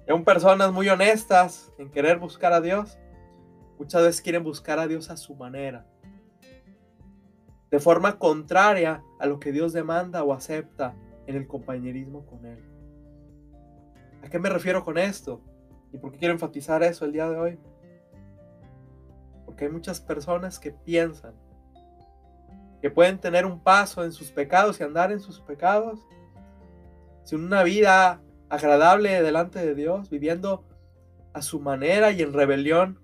Son 0.07 0.23
personas 0.23 0.71
muy 0.71 0.87
honestas 0.89 1.71
en 1.77 1.89
querer 1.89 2.19
buscar 2.19 2.53
a 2.53 2.61
Dios. 2.61 2.97
Muchas 3.79 4.03
veces 4.03 4.21
quieren 4.21 4.43
buscar 4.43 4.79
a 4.79 4.87
Dios 4.87 5.09
a 5.09 5.17
su 5.17 5.35
manera 5.35 5.85
de 7.69 7.79
forma 7.79 8.17
contraria 8.17 9.03
a 9.19 9.25
lo 9.25 9.39
que 9.39 9.51
Dios 9.51 9.73
demanda 9.73 10.23
o 10.23 10.33
acepta 10.33 10.95
en 11.25 11.35
el 11.35 11.47
compañerismo 11.47 12.25
con 12.25 12.45
Él. 12.45 12.63
¿A 14.23 14.29
qué 14.29 14.39
me 14.39 14.49
refiero 14.49 14.83
con 14.83 14.97
esto? 14.97 15.41
¿Y 15.91 15.97
por 15.97 16.11
qué 16.11 16.19
quiero 16.19 16.33
enfatizar 16.33 16.83
eso 16.83 17.05
el 17.05 17.13
día 17.13 17.29
de 17.29 17.37
hoy? 17.37 17.59
Porque 19.45 19.65
hay 19.65 19.71
muchas 19.71 20.01
personas 20.01 20.59
que 20.59 20.71
piensan 20.71 21.33
que 22.81 22.91
pueden 22.91 23.19
tener 23.19 23.45
un 23.45 23.59
paso 23.59 24.03
en 24.03 24.11
sus 24.11 24.31
pecados 24.31 24.79
y 24.79 24.83
andar 24.83 25.11
en 25.11 25.19
sus 25.19 25.39
pecados 25.41 25.99
sin 27.23 27.43
una 27.43 27.63
vida 27.63 28.21
agradable 28.49 29.21
delante 29.21 29.59
de 29.65 29.75
Dios, 29.75 30.09
viviendo 30.09 30.63
a 31.33 31.41
su 31.41 31.59
manera 31.59 32.11
y 32.11 32.21
en 32.21 32.33
rebelión 32.33 32.99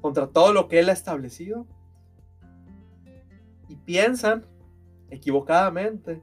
contra 0.00 0.28
todo 0.28 0.52
lo 0.52 0.68
que 0.68 0.78
Él 0.78 0.88
ha 0.88 0.92
establecido. 0.92 1.66
Y 3.68 3.76
piensan 3.76 4.46
equivocadamente 5.10 6.22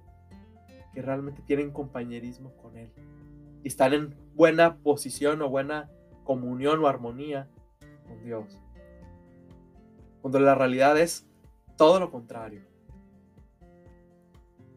que 0.93 1.01
realmente 1.01 1.41
tienen 1.41 1.71
compañerismo 1.71 2.55
con 2.57 2.77
Él. 2.77 2.91
Y 3.63 3.67
están 3.67 3.93
en 3.93 4.15
buena 4.35 4.77
posición 4.77 5.41
o 5.41 5.49
buena 5.49 5.89
comunión 6.23 6.83
o 6.83 6.87
armonía 6.87 7.47
con 8.07 8.23
Dios. 8.23 8.59
Cuando 10.21 10.39
la 10.39 10.55
realidad 10.55 10.97
es 10.97 11.27
todo 11.77 11.99
lo 11.99 12.11
contrario. 12.11 12.61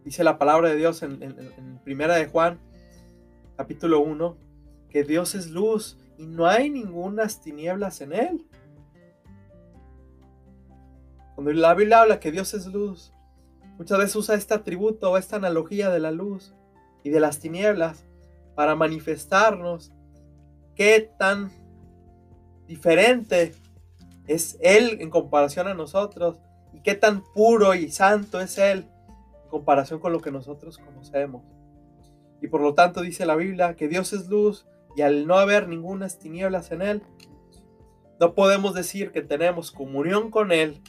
Dice 0.05 0.23
la 0.23 0.39
palabra 0.39 0.69
de 0.69 0.77
Dios 0.77 1.03
en, 1.03 1.23
en 1.23 1.81
Primera 1.83 2.15
de 2.15 2.27
Juan, 2.27 2.61
capítulo 3.57 4.01
1, 4.01 4.37
que 4.91 5.03
Dios 5.03 5.35
es 5.35 5.51
luz 5.51 5.99
y 6.19 6.27
no 6.27 6.47
hay 6.47 6.71
ninguna 6.71 7.27
tinieblas 7.27 8.01
en 8.01 8.13
él. 8.13 8.47
Cuando 11.35 11.53
la 11.53 11.75
Biblia 11.75 12.01
habla 12.01 12.21
que 12.21 12.31
Dios 12.31 12.55
es 12.55 12.67
luz, 12.67 13.13
muchas 13.77 13.99
veces 13.99 14.17
usa 14.17 14.37
este 14.37 14.55
atributo 14.55 15.11
o 15.11 15.19
esta 15.19 15.37
analogía 15.37 15.91
de 15.91 15.99
la 15.99 16.13
luz 16.13 16.55
y 17.03 17.11
de 17.11 17.21
las 17.21 17.41
tinieblas 17.41 18.05
para 18.55 18.77
manifestarnos 18.77 19.93
qué 20.77 21.11
tan 21.19 21.51
diferente 22.67 23.53
es 24.27 24.57
Él 24.61 24.99
en 25.01 25.11
comparación 25.11 25.67
a 25.67 25.75
nosotros 25.75 26.39
y 26.73 26.81
qué 26.81 26.95
tan 26.95 27.23
puro 27.35 27.75
y 27.75 27.91
santo 27.91 28.41
es 28.41 28.57
Él 28.59 28.87
en 29.45 29.51
comparación 29.51 30.01
con 30.01 30.13
lo 30.13 30.21
que 30.21 30.31
nosotros 30.31 30.79
conocemos. 30.79 31.43
Y 32.41 32.49
por 32.49 32.61
lo 32.61 32.75
tanto 32.75 33.01
dice 33.01 33.27
la 33.27 33.37
Biblia 33.37 33.75
que 33.75 33.89
Dios 33.89 34.13
es 34.13 34.29
luz 34.29 34.67
y 34.97 35.03
al 35.03 35.27
no 35.27 35.37
haber 35.37 35.69
ninguna 35.69 36.09
tinieblas 36.09 36.71
en 36.71 36.83
Él, 36.83 37.03
no 38.21 38.35
podemos 38.35 38.75
decir 38.75 39.11
que 39.11 39.23
tenemos 39.23 39.73
comunión 39.73 40.31
con 40.31 40.53
Él 40.53 40.81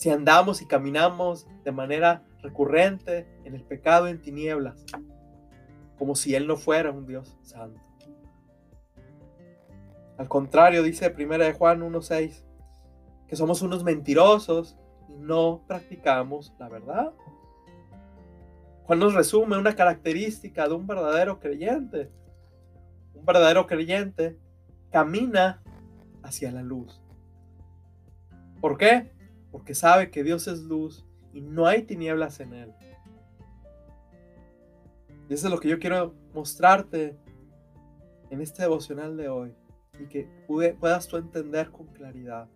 si 0.00 0.08
andamos 0.08 0.62
y 0.62 0.66
caminamos 0.66 1.46
de 1.62 1.72
manera 1.72 2.24
recurrente 2.40 3.28
en 3.44 3.54
el 3.54 3.62
pecado 3.62 4.08
en 4.08 4.22
tinieblas, 4.22 4.86
como 5.98 6.14
si 6.14 6.34
Él 6.34 6.46
no 6.46 6.56
fuera 6.56 6.90
un 6.90 7.04
Dios 7.04 7.36
santo. 7.42 7.78
Al 10.16 10.26
contrario, 10.26 10.82
dice 10.82 11.14
1 11.14 11.36
de 11.36 11.52
Juan 11.52 11.82
1.6, 11.82 12.42
que 13.28 13.36
somos 13.36 13.60
unos 13.60 13.84
mentirosos 13.84 14.78
y 15.10 15.18
no 15.18 15.64
practicamos 15.66 16.54
la 16.58 16.70
verdad. 16.70 17.12
Juan 18.84 19.00
nos 19.00 19.12
resume 19.12 19.58
una 19.58 19.76
característica 19.76 20.66
de 20.66 20.76
un 20.76 20.86
verdadero 20.86 21.38
creyente. 21.40 22.10
Un 23.12 23.26
verdadero 23.26 23.66
creyente 23.66 24.38
camina 24.90 25.62
hacia 26.22 26.50
la 26.52 26.62
luz. 26.62 27.02
¿Por 28.62 28.78
qué? 28.78 29.19
Porque 29.50 29.74
sabe 29.74 30.10
que 30.10 30.22
Dios 30.22 30.46
es 30.48 30.62
luz 30.62 31.04
y 31.32 31.40
no 31.40 31.66
hay 31.66 31.82
tinieblas 31.82 32.40
en 32.40 32.54
él. 32.54 32.72
Y 35.28 35.34
eso 35.34 35.46
es 35.46 35.52
lo 35.52 35.60
que 35.60 35.68
yo 35.68 35.78
quiero 35.78 36.14
mostrarte 36.34 37.16
en 38.30 38.40
este 38.40 38.62
devocional 38.62 39.16
de 39.16 39.28
hoy 39.28 39.54
y 39.98 40.06
que 40.06 40.28
puedas 40.46 41.06
tú 41.06 41.16
entender 41.16 41.70
con 41.70 41.86
claridad. 41.86 42.48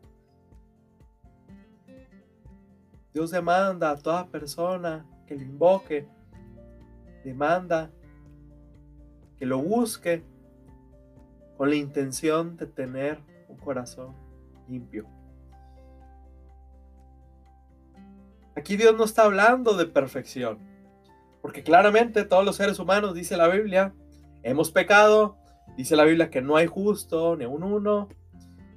Dios 3.13 3.31
demanda 3.31 3.91
a 3.91 3.97
toda 3.97 4.27
persona 4.27 5.07
que 5.27 5.37
lo 5.37 5.43
invoque, 5.43 6.09
demanda 7.23 7.91
que 9.37 9.47
lo 9.47 9.59
busque 9.59 10.25
con 11.57 11.71
la 11.71 11.77
intención 11.77 12.57
de 12.57 12.67
tener 12.67 13.21
un 13.49 13.57
corazón 13.57 14.15
limpio. 14.69 15.07
Aquí 18.57 18.77
Dios 18.77 18.97
no 18.97 19.05
está 19.05 19.25
hablando 19.25 19.77
de 19.77 19.87
perfección, 19.87 20.59
porque 21.43 21.63
claramente 21.63 22.25
todos 22.25 22.45
los 22.45 22.57
seres 22.57 22.79
humanos, 22.79 23.15
dice 23.15 23.37
la 23.37 23.49
Biblia, 23.49 23.95
hemos 24.43 24.71
pecado, 24.71 25.37
dice 25.77 25.97
la 25.97 26.05
Biblia 26.05 26.31
que 26.31 26.41
no 26.41 26.57
hay 26.57 26.67
justo 26.67 27.37
ni 27.37 27.47
un 27.47 27.65
uno, 27.65 28.09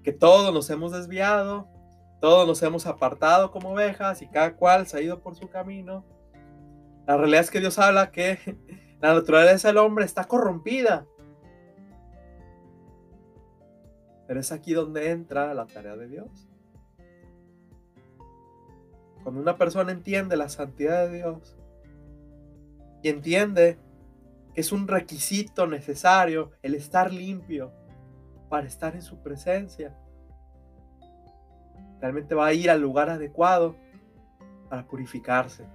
que 0.04 0.14
todos 0.14 0.54
nos 0.54 0.70
hemos 0.70 0.92
desviado, 0.92 1.68
todos 2.20 2.48
nos 2.48 2.64
hemos 2.64 2.88
apartado 2.88 3.52
como 3.52 3.72
ovejas 3.72 4.22
y 4.22 4.28
cada 4.28 4.56
cual 4.56 4.88
se 4.88 4.98
ha 4.98 5.02
ido 5.02 5.20
por 5.20 5.36
su 5.36 5.48
camino. 5.50 6.04
La 7.06 7.16
realidad 7.18 7.42
es 7.42 7.52
que 7.52 7.60
Dios 7.60 7.78
habla 7.78 8.12
que 8.12 8.40
la 9.02 9.14
naturaleza 9.14 9.68
del 9.68 9.78
hombre 9.78 10.06
está 10.06 10.24
corrompida. 10.24 11.06
Pero 14.28 14.40
es 14.40 14.52
aquí 14.52 14.74
donde 14.74 15.12
entra 15.12 15.54
la 15.54 15.68
tarea 15.68 15.96
de 15.96 16.08
Dios. 16.08 16.50
Cuando 19.28 19.42
una 19.42 19.58
persona 19.58 19.92
entiende 19.92 20.38
la 20.38 20.48
santidad 20.48 21.06
de 21.10 21.18
Dios 21.18 21.58
y 23.04 23.10
entiende 23.10 23.78
que 24.54 24.62
es 24.62 24.72
un 24.72 24.88
requisito 24.88 25.68
necesario 25.68 26.52
el 26.62 26.76
estar 26.76 27.12
limpio 27.12 27.74
para 28.48 28.66
estar 28.66 28.96
en 28.96 29.02
su 29.02 29.22
presencia, 29.22 29.94
realmente 32.00 32.36
va 32.36 32.46
a 32.46 32.54
ir 32.54 32.70
al 32.70 32.80
lugar 32.80 33.10
adecuado 33.10 33.76
para 34.70 34.88
purificarse 34.88 35.66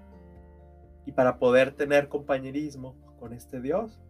y 1.04 1.12
para 1.12 1.38
poder 1.38 1.74
tener 1.74 2.08
compañerismo 2.08 2.96
con 3.20 3.34
este 3.34 3.60
Dios. 3.60 4.00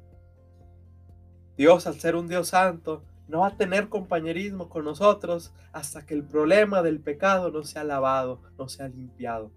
Dios, 1.57 1.89
al 1.89 1.99
ser 1.99 2.15
un 2.15 2.29
Dios 2.29 2.47
santo, 2.47 3.03
no 3.33 3.41
va 3.41 3.47
a 3.47 3.57
tener 3.57 3.89
compañerismo 3.89 4.69
con 4.69 4.85
nosotros 4.85 5.55
hasta 5.73 6.05
que 6.05 6.12
el 6.12 6.23
problema 6.23 6.83
del 6.83 7.01
pecado 7.01 7.51
no 7.51 7.65
sea 7.65 7.83
lavado, 7.83 8.43
no 8.59 8.69
sea 8.69 8.89
limpiado. 8.89 9.51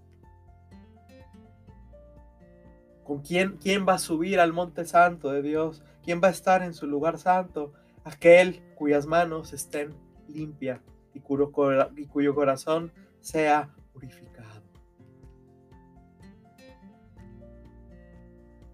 ¿Con 3.03 3.21
quién, 3.21 3.57
quién 3.57 3.85
va 3.85 3.95
a 3.95 3.99
subir 3.99 4.39
al 4.39 4.53
monte 4.53 4.85
santo 4.85 5.29
de 5.29 5.41
Dios? 5.41 5.83
¿Quién 6.05 6.21
va 6.23 6.29
a 6.29 6.31
estar 6.31 6.63
en 6.63 6.73
su 6.73 6.87
lugar 6.87 7.19
santo? 7.19 7.73
Aquel 8.05 8.63
cuyas 8.75 9.07
manos 9.07 9.51
estén 9.51 9.93
limpias 10.29 10.79
y 11.13 11.19
y 11.19 12.05
cuyo 12.07 12.33
corazón 12.33 12.93
sea 13.19 13.75
purificado. 13.91 14.63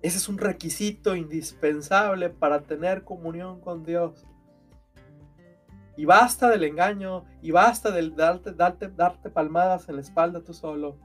Ese 0.03 0.17
es 0.17 0.29
un 0.29 0.37
requisito 0.37 1.15
indispensable 1.15 2.29
para 2.29 2.61
tener 2.61 3.03
comunión 3.03 3.59
con 3.59 3.83
Dios. 3.83 4.27
Y 5.97 6.05
basta 6.05 6.49
del 6.49 6.63
engaño 6.63 7.25
y 7.41 7.51
basta 7.51 7.91
del 7.91 8.15
darte, 8.15 8.53
darte, 8.53 8.89
darte 8.89 9.29
palmadas 9.29 9.89
en 9.89 9.95
la 9.95 10.01
espalda 10.01 10.41
tú 10.41 10.53
solo, 10.53 10.97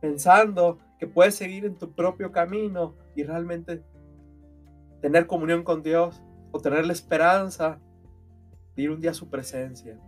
pensando 0.00 0.78
que 0.98 1.06
puedes 1.06 1.34
seguir 1.34 1.64
en 1.64 1.76
tu 1.76 1.92
propio 1.92 2.32
camino 2.32 2.94
y 3.14 3.22
realmente 3.24 3.84
tener 5.00 5.26
comunión 5.26 5.62
con 5.62 5.82
Dios 5.82 6.22
o 6.52 6.60
tener 6.60 6.86
la 6.86 6.92
esperanza 6.92 7.78
de 8.74 8.82
ir 8.82 8.90
un 8.90 9.00
día 9.00 9.10
a 9.10 9.14
su 9.14 9.28
presencia. 9.28 9.98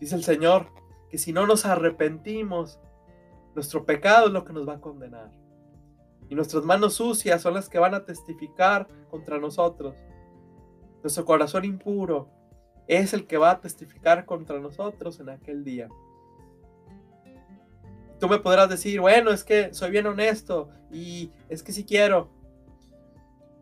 Dice 0.00 0.16
el 0.16 0.24
Señor 0.24 0.68
que 1.08 1.18
si 1.18 1.32
no 1.32 1.46
nos 1.46 1.64
arrepentimos, 1.64 2.80
nuestro 3.54 3.86
pecado 3.86 4.26
es 4.26 4.32
lo 4.32 4.44
que 4.44 4.52
nos 4.52 4.68
va 4.68 4.74
a 4.74 4.80
condenar. 4.80 5.30
Y 6.28 6.34
nuestras 6.34 6.64
manos 6.64 6.94
sucias 6.94 7.42
son 7.42 7.54
las 7.54 7.68
que 7.68 7.78
van 7.78 7.94
a 7.94 8.04
testificar 8.04 8.88
contra 9.10 9.38
nosotros. 9.38 9.94
Nuestro 11.02 11.24
corazón 11.24 11.64
impuro 11.64 12.30
es 12.86 13.14
el 13.14 13.26
que 13.26 13.38
va 13.38 13.52
a 13.52 13.60
testificar 13.60 14.24
contra 14.24 14.58
nosotros 14.58 15.20
en 15.20 15.30
aquel 15.30 15.64
día. 15.64 15.88
Tú 18.20 18.28
me 18.28 18.38
podrás 18.38 18.68
decir, 18.68 19.00
bueno, 19.00 19.30
es 19.30 19.44
que 19.44 19.72
soy 19.74 19.90
bien 19.90 20.06
honesto 20.06 20.70
y 20.90 21.30
es 21.48 21.62
que 21.62 21.72
si 21.72 21.84
quiero. 21.84 22.30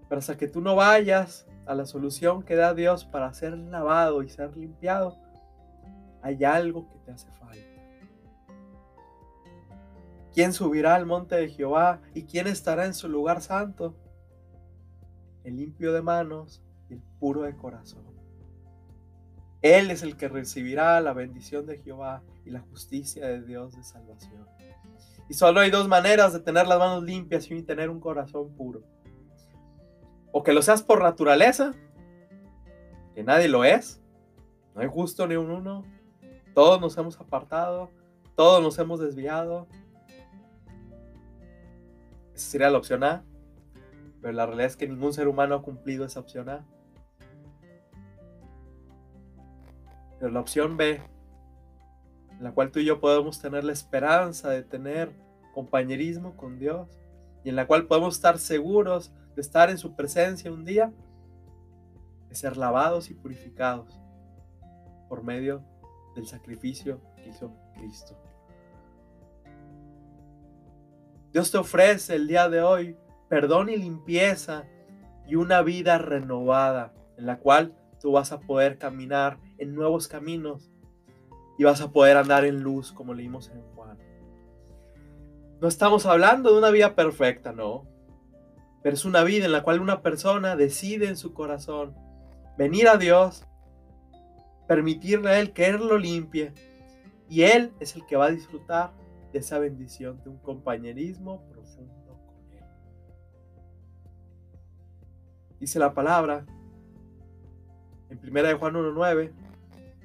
Pero 0.09 0.19
hasta 0.19 0.37
que 0.37 0.49
tú 0.49 0.61
no 0.61 0.76
vayas 0.76 1.47
a 1.67 1.75
la 1.75 1.87
solución 1.87 2.43
que 2.43 2.57
da 2.57 2.75
Dios 2.75 3.05
para 3.05 3.33
ser 3.33 3.57
lavado 3.57 4.23
y 4.23 4.29
ser 4.29 4.57
limpiado, 4.57 5.17
hay 6.21 6.45
algo 6.45 6.88
que 6.88 6.99
te 6.99 7.12
hace 7.12 7.31
falta. 7.33 7.43
¿Quién 10.35 10.52
subirá 10.52 10.95
al 10.95 11.07
monte 11.07 11.37
de 11.37 11.49
Jehová 11.49 12.00
y 12.14 12.25
quién 12.25 12.47
estará 12.47 12.87
en 12.87 12.95
su 12.95 13.09
lugar 13.09 13.43
santo? 13.43 13.95
El 15.45 15.57
limpio 15.57 15.93
de 15.93 16.02
manos 16.02 16.62
y 16.88 16.95
el 16.95 17.02
puro 17.19 17.43
de 17.43 17.57
corazón. 17.57 18.12
Él 19.62 19.90
es 19.90 20.02
el 20.02 20.16
que 20.16 20.28
recibirá 20.28 21.00
la 21.00 21.12
bendición 21.12 21.66
de 21.66 21.78
Jehová 21.78 22.23
y 22.45 22.50
la 22.50 22.61
justicia 22.61 23.26
de 23.26 23.42
Dios 23.42 23.76
de 23.76 23.85
salvación. 23.85 24.47
Y 25.28 25.35
solo 25.35 25.61
hay 25.61 25.71
dos 25.71 25.88
maneras 25.88 26.33
de 26.33 26.40
tener 26.40 26.66
las 26.66 26.78
manos 26.78 27.04
limpias 27.04 27.50
y 27.50 27.62
tener 27.62 27.88
un 27.88 28.00
corazón 28.00 28.54
puro. 28.54 28.83
O 30.33 30.42
que 30.42 30.52
lo 30.52 30.62
seas 30.62 30.83
por 30.83 31.02
naturaleza 31.02 31.75
que 33.14 33.23
nadie 33.23 33.49
lo 33.49 33.64
es, 33.64 34.00
no 34.75 34.81
hay 34.81 34.88
justo 34.88 35.26
ni 35.26 35.37
un 35.37 35.50
uno, 35.50 35.85
todos 36.54 36.81
nos 36.81 36.97
hemos 36.97 37.19
apartado, 37.21 37.90
todos 38.35 38.62
nos 38.62 38.78
hemos 38.78 39.00
desviado. 39.00 39.66
Esa 42.35 42.50
sería 42.50 42.71
la 42.71 42.78
opción 42.78 43.04
A, 43.04 43.25
pero 44.21 44.33
la 44.33 44.47
realidad 44.47 44.66
es 44.66 44.76
que 44.76 44.88
ningún 44.88 45.12
ser 45.12 45.28
humano 45.28 45.57
ha 45.57 45.62
cumplido 45.62 46.04
esa 46.04 46.21
opción 46.21 46.49
A. 46.49 46.66
Pero 50.23 50.35
la 50.35 50.38
opción 50.38 50.76
B, 50.76 51.02
en 52.31 52.45
la 52.45 52.52
cual 52.52 52.71
tú 52.71 52.79
y 52.79 52.85
yo 52.85 53.00
podemos 53.00 53.41
tener 53.41 53.64
la 53.64 53.73
esperanza 53.73 54.50
de 54.50 54.62
tener 54.62 55.11
compañerismo 55.52 56.37
con 56.37 56.61
Dios 56.61 57.00
y 57.43 57.49
en 57.49 57.57
la 57.57 57.67
cual 57.67 57.88
podemos 57.88 58.14
estar 58.14 58.38
seguros 58.38 59.12
de 59.35 59.43
estar 59.43 59.69
en 59.69 59.79
su 59.79 59.97
presencia 59.97 60.52
un 60.52 60.64
día, 60.64 60.93
es 62.31 62.38
ser 62.38 62.57
lavados 62.57 63.11
y 63.11 63.14
purificados 63.14 63.99
por 65.09 65.25
medio 65.25 65.64
del 66.14 66.29
sacrificio 66.29 67.00
que 67.17 67.29
hizo 67.29 67.52
Cristo. 67.75 68.17
Dios 71.33 71.50
te 71.50 71.59
ofrece 71.59 72.14
el 72.14 72.29
día 72.29 72.49
de 72.49 72.62
hoy 72.62 72.97
perdón 73.29 73.71
y 73.71 73.76
limpieza 73.76 74.67
y 75.26 75.35
una 75.35 75.62
vida 75.62 75.99
renovada 75.99 76.95
en 77.17 77.26
la 77.26 77.41
cual 77.41 77.75
tú 78.00 78.12
vas 78.12 78.31
a 78.31 78.38
poder 78.38 78.79
caminar 78.79 79.41
en 79.62 79.75
nuevos 79.75 80.09
caminos 80.09 80.71
y 81.57 81.64
vas 81.64 81.81
a 81.81 81.92
poder 81.92 82.16
andar 82.16 82.45
en 82.45 82.62
luz 82.62 82.92
como 82.92 83.14
leímos 83.14 83.49
en 83.50 83.62
Juan. 83.75 83.97
No 85.61 85.69
estamos 85.69 86.04
hablando 86.07 86.52
de 86.52 86.59
una 86.59 86.71
vida 86.71 86.97
perfecta, 86.97 87.52
no. 87.52 87.87
Pero 88.83 88.95
es 88.95 89.04
una 89.04 89.23
vida 89.23 89.45
en 89.45 89.52
la 89.52 89.62
cual 89.62 89.81
una 89.81 90.02
persona 90.02 90.57
decide 90.57 91.07
en 91.07 91.16
su 91.16 91.33
corazón 91.33 91.95
venir 92.59 92.88
a 92.88 92.97
Dios, 92.97 93.47
permitirle 94.66 95.31
a 95.31 95.38
Él 95.38 95.52
que 95.52 95.66
Él 95.66 95.76
lo 95.76 95.99
limpie 95.99 96.52
y 97.28 97.42
Él 97.42 97.73
es 97.78 97.95
el 97.95 98.04
que 98.07 98.16
va 98.16 98.26
a 98.26 98.31
disfrutar 98.31 98.92
de 99.33 99.38
esa 99.38 99.61
bendición, 99.61 100.21
de 100.25 100.31
un 100.31 100.38
compañerismo 100.38 101.49
profundo 101.49 102.19
con 102.26 102.52
Él. 102.52 102.64
Dice 105.61 105.78
la 105.78 105.95
palabra 105.95 106.45
en 108.11 108.19
1 108.19 108.42
de 108.42 108.54
Juan 108.54 108.75
1.9 108.75 109.41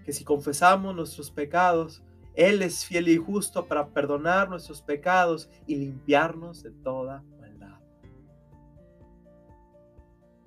que 0.08 0.14
si 0.14 0.24
confesamos 0.24 0.96
nuestros 0.96 1.30
pecados, 1.30 2.02
Él 2.34 2.62
es 2.62 2.86
fiel 2.86 3.10
y 3.10 3.18
justo 3.18 3.68
para 3.68 3.90
perdonar 3.90 4.50
nuestros 4.50 4.82
pecados 4.82 5.50
y 5.66 5.76
limpiarnos 5.76 6.64
de 6.64 6.72
toda 6.72 7.26
maldad. 7.42 7.78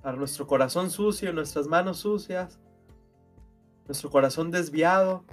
Para 0.01 0.17
nuestro 0.17 0.47
corazón 0.47 0.89
sucio 0.89 1.31
nuestras 1.35 1.67
manos 1.67 1.99
sucias, 1.99 2.59
nuestro 3.85 4.09
corazón 4.09 4.51
desviado 4.51 5.27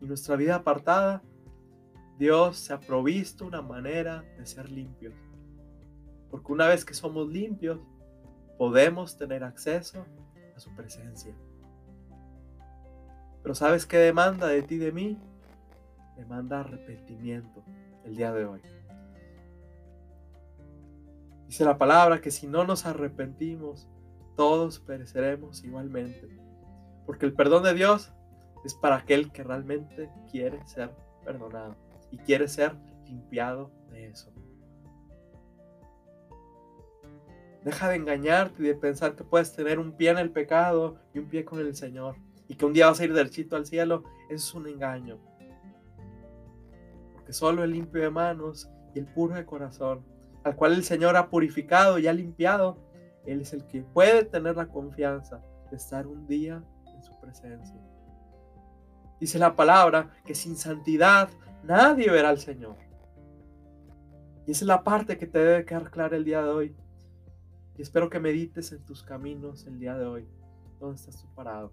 y 0.00 0.06
nuestra 0.06 0.36
vida 0.36 0.54
apartada, 0.54 1.20
Dios 2.20 2.58
se 2.58 2.72
ha 2.72 2.78
provisto 2.78 3.44
una 3.44 3.62
manera 3.62 4.22
de 4.38 4.46
ser 4.46 4.70
limpios. 4.70 5.14
Porque 6.30 6.52
una 6.52 6.68
vez 6.68 6.84
que 6.84 6.94
somos 6.94 7.28
limpios, 7.28 7.80
podemos 8.58 9.16
tener 9.16 9.42
acceso 9.42 10.06
a 10.54 10.60
su 10.60 10.70
presencia. 10.76 11.34
Pero 13.42 13.54
¿sabes 13.54 13.86
qué 13.86 13.98
demanda 13.98 14.46
de 14.46 14.62
ti 14.62 14.78
de 14.78 14.92
mí? 14.92 15.18
Demanda 16.16 16.60
arrepentimiento 16.60 17.64
el 18.04 18.16
día 18.16 18.32
de 18.32 18.44
hoy. 18.44 18.60
Dice 21.48 21.64
la 21.64 21.76
palabra 21.76 22.20
que 22.20 22.30
si 22.30 22.46
no 22.46 22.64
nos 22.64 22.86
arrepentimos, 22.86 23.88
todos 24.36 24.78
pereceremos 24.80 25.64
igualmente. 25.64 26.28
Porque 27.04 27.26
el 27.26 27.34
perdón 27.34 27.64
de 27.64 27.74
Dios 27.74 28.12
es 28.64 28.74
para 28.74 28.96
aquel 28.96 29.32
que 29.32 29.42
realmente 29.42 30.08
quiere 30.30 30.64
ser 30.66 30.90
perdonado 31.24 31.76
y 32.10 32.18
quiere 32.18 32.46
ser 32.48 32.76
limpiado 33.06 33.70
de 33.90 34.06
eso. 34.06 34.32
Deja 37.64 37.88
de 37.88 37.96
engañarte 37.96 38.62
y 38.62 38.66
de 38.66 38.74
pensar 38.74 39.14
que 39.14 39.24
puedes 39.24 39.52
tener 39.54 39.78
un 39.78 39.92
pie 39.92 40.10
en 40.10 40.18
el 40.18 40.30
pecado 40.30 40.96
y 41.12 41.18
un 41.18 41.28
pie 41.28 41.44
con 41.44 41.58
el 41.58 41.74
Señor 41.74 42.16
y 42.52 42.54
que 42.54 42.66
un 42.66 42.74
día 42.74 42.88
vas 42.88 43.00
a 43.00 43.04
ir 43.04 43.14
derechito 43.14 43.56
al 43.56 43.64
cielo. 43.64 44.04
Eso 44.28 44.34
es 44.34 44.54
un 44.54 44.68
engaño. 44.68 45.18
Porque 47.14 47.32
solo 47.32 47.64
el 47.64 47.70
limpio 47.70 48.02
de 48.02 48.10
manos 48.10 48.68
y 48.94 48.98
el 48.98 49.06
puro 49.06 49.34
de 49.36 49.46
corazón, 49.46 50.04
al 50.44 50.54
cual 50.54 50.74
el 50.74 50.84
Señor 50.84 51.16
ha 51.16 51.30
purificado 51.30 51.98
y 51.98 52.08
ha 52.08 52.12
limpiado, 52.12 52.76
Él 53.24 53.40
es 53.40 53.54
el 53.54 53.66
que 53.66 53.80
puede 53.80 54.26
tener 54.26 54.56
la 54.56 54.68
confianza 54.68 55.42
de 55.70 55.78
estar 55.78 56.06
un 56.06 56.26
día 56.26 56.62
en 56.94 57.02
su 57.02 57.18
presencia. 57.22 57.80
Dice 59.18 59.38
la 59.38 59.56
palabra 59.56 60.10
que 60.26 60.34
sin 60.34 60.54
santidad 60.54 61.30
Nadie 61.62 62.10
verá 62.10 62.28
al 62.28 62.38
Señor. 62.38 62.76
Y 64.46 64.50
esa 64.50 64.64
es 64.64 64.68
la 64.68 64.82
parte 64.82 65.16
que 65.16 65.26
te 65.26 65.38
debe 65.38 65.64
quedar 65.64 65.90
clara 65.90 66.16
el 66.16 66.24
día 66.24 66.42
de 66.42 66.50
hoy. 66.50 66.76
Y 67.78 67.82
espero 67.82 68.10
que 68.10 68.20
medites 68.20 68.72
en 68.72 68.84
tus 68.84 69.02
caminos 69.02 69.66
el 69.66 69.78
día 69.78 69.96
de 69.96 70.04
hoy. 70.04 70.28
¿Dónde 70.78 70.96
estás 70.96 71.24
parado? 71.34 71.72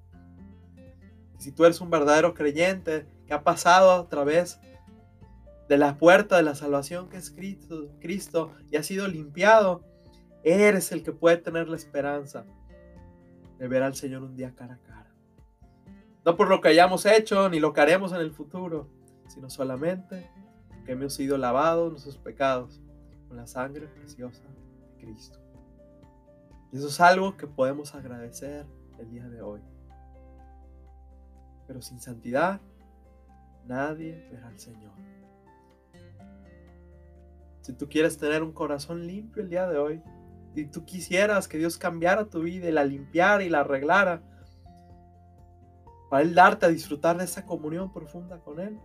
Si 1.39 1.51
tú 1.51 1.65
eres 1.65 1.81
un 1.81 1.89
verdadero 1.89 2.33
creyente 2.33 3.07
que 3.25 3.33
ha 3.33 3.43
pasado 3.43 3.91
a 3.91 4.09
través 4.09 4.59
de 5.69 5.77
la 5.77 5.97
puerta 5.97 6.35
de 6.35 6.43
la 6.43 6.53
salvación 6.53 7.09
que 7.09 7.17
es 7.17 7.31
Cristo, 7.31 7.89
Cristo 8.01 8.51
y 8.69 8.75
ha 8.75 8.83
sido 8.83 9.07
limpiado, 9.07 9.83
eres 10.43 10.91
el 10.91 11.01
que 11.01 11.13
puede 11.13 11.37
tener 11.37 11.69
la 11.69 11.77
esperanza 11.77 12.45
de 13.57 13.67
ver 13.67 13.83
al 13.83 13.95
Señor 13.95 14.23
un 14.23 14.35
día 14.35 14.53
cara 14.53 14.75
a 14.75 14.79
cara. 14.79 15.15
No 16.25 16.35
por 16.35 16.49
lo 16.49 16.59
que 16.59 16.67
hayamos 16.67 17.05
hecho 17.05 17.49
ni 17.49 17.61
lo 17.61 17.71
que 17.71 17.81
haremos 17.81 18.11
en 18.11 18.19
el 18.19 18.31
futuro, 18.31 18.89
sino 19.27 19.49
solamente 19.49 20.29
que 20.85 20.91
hemos 20.91 21.13
sido 21.13 21.37
lavados 21.37 21.91
nuestros 21.91 22.17
pecados 22.17 22.81
con 23.29 23.37
la 23.37 23.47
sangre 23.47 23.87
preciosa 23.87 24.43
de 24.43 25.05
Cristo. 25.05 25.39
Y 26.73 26.77
eso 26.77 26.89
es 26.89 26.99
algo 26.99 27.37
que 27.37 27.47
podemos 27.47 27.95
agradecer 27.95 28.65
el 28.97 29.09
día 29.09 29.27
de 29.29 29.41
hoy. 29.41 29.61
Pero 31.69 31.83
sin 31.83 31.99
santidad, 31.99 32.59
nadie 33.67 34.27
verá 34.31 34.47
al 34.47 34.59
Señor. 34.59 34.91
Si 37.61 37.73
tú 37.73 37.87
quieres 37.87 38.17
tener 38.17 38.41
un 38.41 38.53
corazón 38.53 39.05
limpio 39.05 39.43
el 39.43 39.51
día 39.51 39.67
de 39.67 39.77
hoy, 39.77 40.01
si 40.55 40.65
tú 40.65 40.83
quisieras 40.83 41.47
que 41.47 41.59
Dios 41.59 41.77
cambiara 41.77 42.25
tu 42.25 42.41
vida 42.41 42.67
y 42.67 42.71
la 42.71 42.83
limpiara 42.83 43.43
y 43.43 43.49
la 43.49 43.59
arreglara, 43.59 44.23
para 46.09 46.23
Él 46.23 46.33
darte 46.33 46.65
a 46.65 46.69
disfrutar 46.69 47.19
de 47.19 47.25
esa 47.25 47.45
comunión 47.45 47.93
profunda 47.93 48.39
con 48.39 48.59
Él, 48.59 48.79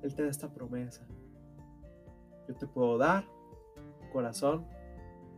él 0.00 0.14
te 0.14 0.22
da 0.22 0.30
esta 0.30 0.48
promesa. 0.48 1.06
Yo 2.48 2.56
te 2.56 2.66
puedo 2.66 2.96
dar 2.96 3.26
un 4.00 4.08
corazón 4.08 4.66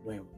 nuevo. 0.05 0.34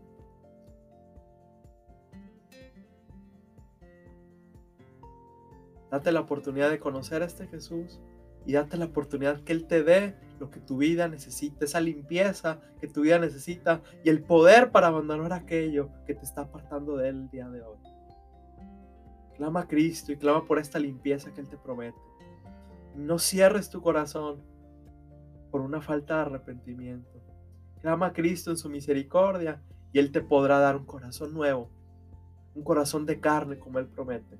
Date 5.97 6.11
la 6.11 6.19
oportunidad 6.19 6.69
de 6.69 6.77
conocer 6.77 7.23
a 7.23 7.25
este 7.25 7.47
Jesús 7.47 7.99
y 8.45 8.53
date 8.53 8.77
la 8.77 8.85
oportunidad 8.85 9.41
que 9.41 9.51
Él 9.51 9.65
te 9.65 9.81
dé 9.81 10.15
lo 10.39 10.51
que 10.51 10.59
tu 10.59 10.77
vida 10.77 11.07
necesita, 11.07 11.65
esa 11.65 11.81
limpieza 11.81 12.59
que 12.79 12.87
tu 12.87 13.01
vida 13.01 13.17
necesita 13.17 13.81
y 14.03 14.09
el 14.09 14.21
poder 14.21 14.69
para 14.69 14.89
abandonar 14.89 15.33
aquello 15.33 15.89
que 16.05 16.13
te 16.13 16.23
está 16.23 16.41
apartando 16.41 16.97
de 16.97 17.09
Él 17.09 17.15
el 17.21 17.29
día 17.31 17.49
de 17.49 17.63
hoy. 17.63 17.79
Clama 19.37 19.61
a 19.61 19.67
Cristo 19.67 20.11
y 20.11 20.17
clama 20.17 20.45
por 20.45 20.59
esta 20.59 20.77
limpieza 20.77 21.33
que 21.33 21.41
Él 21.41 21.49
te 21.49 21.57
promete. 21.57 21.97
No 22.95 23.17
cierres 23.17 23.71
tu 23.71 23.81
corazón 23.81 24.43
por 25.49 25.61
una 25.61 25.81
falta 25.81 26.17
de 26.17 26.21
arrepentimiento. 26.21 27.19
Clama 27.81 28.05
a 28.05 28.13
Cristo 28.13 28.51
en 28.51 28.57
su 28.57 28.69
misericordia 28.69 29.63
y 29.91 29.97
Él 29.97 30.11
te 30.11 30.21
podrá 30.21 30.59
dar 30.59 30.75
un 30.75 30.85
corazón 30.85 31.33
nuevo, 31.33 31.71
un 32.53 32.63
corazón 32.63 33.07
de 33.07 33.19
carne 33.19 33.57
como 33.57 33.79
Él 33.79 33.87
promete. 33.87 34.37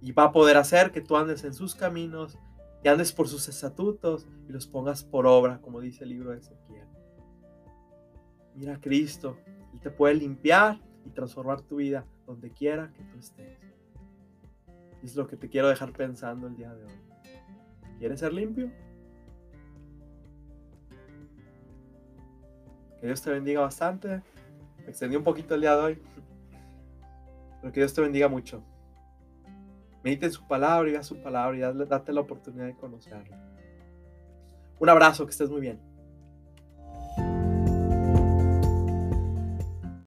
Y 0.00 0.12
va 0.12 0.24
a 0.24 0.32
poder 0.32 0.56
hacer 0.56 0.92
que 0.92 1.00
tú 1.00 1.16
andes 1.16 1.44
en 1.44 1.54
sus 1.54 1.74
caminos 1.74 2.38
y 2.82 2.88
andes 2.88 3.12
por 3.12 3.28
sus 3.28 3.48
estatutos 3.48 4.26
y 4.48 4.52
los 4.52 4.66
pongas 4.66 5.02
por 5.02 5.26
obra, 5.26 5.60
como 5.60 5.80
dice 5.80 6.04
el 6.04 6.10
libro 6.10 6.30
de 6.30 6.38
Ezequiel. 6.38 6.86
Mira 8.54 8.74
a 8.74 8.80
Cristo, 8.80 9.36
Él 9.72 9.80
te 9.80 9.90
puede 9.90 10.14
limpiar 10.14 10.80
y 11.04 11.10
transformar 11.10 11.62
tu 11.62 11.76
vida 11.76 12.06
donde 12.26 12.50
quiera 12.50 12.92
que 12.92 13.02
tú 13.04 13.18
estés. 13.18 13.58
Es 15.02 15.16
lo 15.16 15.26
que 15.26 15.36
te 15.36 15.48
quiero 15.48 15.68
dejar 15.68 15.92
pensando 15.92 16.46
el 16.46 16.56
día 16.56 16.74
de 16.74 16.84
hoy. 16.84 17.00
¿Quieres 17.98 18.20
ser 18.20 18.32
limpio? 18.32 18.70
Que 23.00 23.06
Dios 23.06 23.22
te 23.22 23.30
bendiga 23.30 23.60
bastante. 23.60 24.22
Me 24.78 24.88
extendí 24.88 25.16
un 25.16 25.24
poquito 25.24 25.54
el 25.54 25.60
día 25.60 25.76
de 25.76 25.82
hoy. 25.82 26.02
Pero 27.60 27.72
que 27.72 27.80
Dios 27.80 27.94
te 27.94 28.00
bendiga 28.00 28.28
mucho. 28.28 28.62
Medite 30.02 30.26
en 30.26 30.32
su 30.32 30.46
palabra 30.46 30.88
y 30.88 30.92
vea 30.92 31.02
su 31.02 31.20
palabra 31.20 31.56
y 31.56 31.86
date 31.86 32.12
la 32.12 32.20
oportunidad 32.20 32.66
de 32.66 32.76
conocerla. 32.76 33.38
Un 34.78 34.88
abrazo, 34.88 35.24
que 35.26 35.30
estés 35.30 35.50
muy 35.50 35.60
bien. 35.60 35.80